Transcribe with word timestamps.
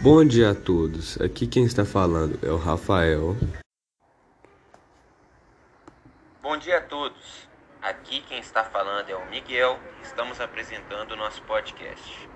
Bom 0.00 0.24
dia 0.24 0.52
a 0.52 0.54
todos. 0.54 1.20
Aqui 1.20 1.44
quem 1.44 1.64
está 1.64 1.84
falando 1.84 2.38
é 2.40 2.52
o 2.52 2.56
Rafael. 2.56 3.36
Bom 6.40 6.56
dia 6.56 6.78
a 6.78 6.80
todos. 6.80 7.48
Aqui 7.82 8.20
quem 8.28 8.38
está 8.38 8.62
falando 8.62 9.10
é 9.10 9.16
o 9.16 9.28
Miguel. 9.28 9.76
Estamos 10.00 10.40
apresentando 10.40 11.10
o 11.10 11.16
nosso 11.16 11.42
podcast. 11.42 12.28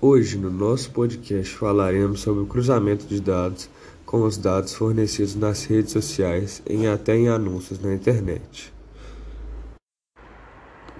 Hoje, 0.00 0.38
no 0.38 0.50
nosso 0.50 0.92
podcast, 0.92 1.52
falaremos 1.56 2.20
sobre 2.20 2.44
o 2.44 2.46
cruzamento 2.46 3.06
de 3.06 3.20
dados 3.20 3.68
com 4.06 4.22
os 4.22 4.38
dados 4.38 4.72
fornecidos 4.72 5.34
nas 5.34 5.64
redes 5.64 5.92
sociais 5.92 6.62
e 6.64 6.86
até 6.86 7.16
em 7.16 7.28
anúncios 7.28 7.80
na 7.80 7.92
internet. 7.92 8.72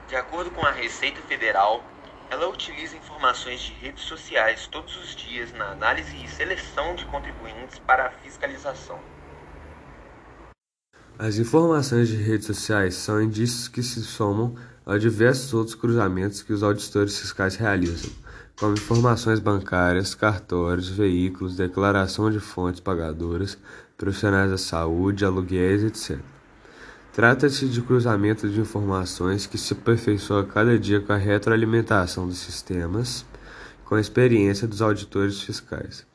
De 0.09 0.17
acordo 0.17 0.51
com 0.51 0.67
a 0.67 0.73
Receita 0.73 1.23
Federal, 1.23 1.83
ela 2.29 2.49
utiliza 2.49 2.97
informações 2.97 3.61
de 3.61 3.73
redes 3.73 4.05
sociais 4.05 4.67
todos 4.67 4.97
os 4.97 5.15
dias 5.15 5.53
na 5.53 5.71
análise 5.71 6.17
e 6.23 6.29
seleção 6.29 6.97
de 6.97 7.05
contribuintes 7.07 7.79
para 7.79 8.07
a 8.07 8.11
fiscalização. 8.11 8.99
As 11.19 11.39
informações 11.39 12.09
de 12.09 12.17
redes 12.17 12.47
sociais 12.47 12.95
são 12.95 13.23
indícios 13.23 13.69
que 13.69 13.83
se 13.83 14.03
somam 14.03 14.55
a 14.85 14.99
diversos 14.99 15.55
outros 15.55 15.75
cruzamentos 15.75 16.43
que 16.43 16.53
os 16.53 16.63
auditores 16.63 17.19
fiscais 17.19 17.57
realizam, 17.57 18.11
como 18.59 18.73
informações 18.73 19.39
bancárias, 19.39 20.15
cartórios, 20.15 20.89
veículos, 20.89 21.57
declaração 21.57 22.31
de 22.31 22.41
fontes 22.41 22.81
pagadoras, 22.81 23.59
profissionais 23.99 24.51
da 24.51 24.57
saúde, 24.57 25.25
aluguéis, 25.25 25.83
etc. 25.83 26.19
Trata-se 27.13 27.69
de 27.69 27.83
cruzamento 27.83 28.49
de 28.49 28.61
informações 28.61 29.47
que 29.47 29.59
se 29.59 29.75
aperfeiçoa 29.75 30.45
cada 30.45 30.79
dia 30.79 31.01
com 31.01 31.13
a 31.13 31.17
retroalimentação 31.17 32.27
dos 32.27 32.39
sistemas, 32.39 33.25
com 33.85 33.95
a 33.95 34.01
experiência 34.01 34.67
dos 34.67 34.83
auditores 34.83 35.41
fiscais, 35.41 36.07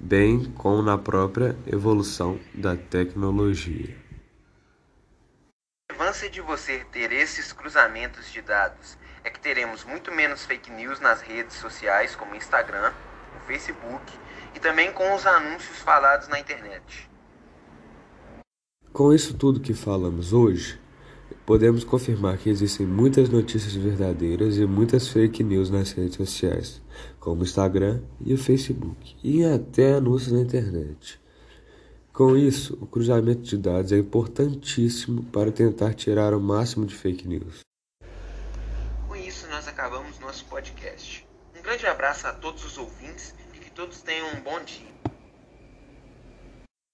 bem 0.00 0.44
como 0.56 0.82
na 0.82 0.98
própria 0.98 1.56
evolução 1.66 2.38
da 2.54 2.74
tecnologia 2.74 4.01
importância 5.92 6.28
de 6.28 6.42
você 6.42 6.84
ter 6.92 7.10
esses 7.10 7.52
cruzamentos 7.52 8.30
de 8.30 8.42
dados 8.42 8.98
é 9.24 9.30
que 9.30 9.40
teremos 9.40 9.82
muito 9.82 10.12
menos 10.12 10.44
fake 10.44 10.70
news 10.70 11.00
nas 11.00 11.22
redes 11.22 11.56
sociais, 11.56 12.14
como 12.14 12.34
Instagram, 12.34 12.92
Facebook 13.46 14.12
e 14.54 14.60
também 14.60 14.92
com 14.92 15.14
os 15.14 15.26
anúncios 15.26 15.78
falados 15.78 16.28
na 16.28 16.38
internet. 16.38 17.08
Com 18.92 19.12
isso 19.12 19.32
tudo 19.34 19.60
que 19.60 19.72
falamos 19.72 20.34
hoje, 20.34 20.78
podemos 21.46 21.82
confirmar 21.82 22.36
que 22.36 22.50
existem 22.50 22.86
muitas 22.86 23.30
notícias 23.30 23.74
verdadeiras 23.74 24.58
e 24.58 24.66
muitas 24.66 25.08
fake 25.08 25.42
news 25.42 25.70
nas 25.70 25.92
redes 25.92 26.16
sociais, 26.16 26.82
como 27.18 27.42
Instagram 27.42 28.02
e 28.20 28.34
o 28.34 28.38
Facebook, 28.38 29.16
e 29.24 29.44
até 29.44 29.94
anúncios 29.94 30.32
na 30.32 30.40
internet. 30.40 31.21
Com 32.12 32.36
isso, 32.36 32.76
o 32.78 32.86
cruzamento 32.86 33.40
de 33.40 33.56
dados 33.56 33.90
é 33.90 33.96
importantíssimo 33.96 35.24
para 35.24 35.50
tentar 35.50 35.94
tirar 35.94 36.34
o 36.34 36.40
máximo 36.40 36.84
de 36.84 36.94
fake 36.94 37.26
news. 37.26 37.60
Com 39.08 39.16
isso, 39.16 39.48
nós 39.48 39.66
acabamos 39.66 40.20
nosso 40.20 40.44
podcast. 40.44 41.26
Um 41.58 41.62
grande 41.62 41.86
abraço 41.86 42.26
a 42.26 42.32
todos 42.34 42.66
os 42.66 42.76
ouvintes 42.76 43.34
e 43.54 43.58
que 43.58 43.70
todos 43.70 44.02
tenham 44.02 44.28
um 44.28 44.42
bom 44.42 44.62
dia. 44.62 44.92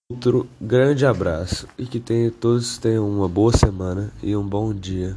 Outro 0.08 0.48
grande 0.60 1.04
abraço 1.04 1.66
e 1.76 1.84
que 1.84 2.00
todos 2.30 2.78
tenham 2.78 3.08
uma 3.10 3.28
boa 3.28 3.52
semana 3.52 4.12
e 4.22 4.36
um 4.36 4.48
bom 4.48 4.72
dia. 4.72 5.16